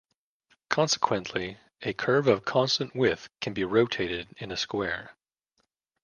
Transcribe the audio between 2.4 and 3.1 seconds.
constant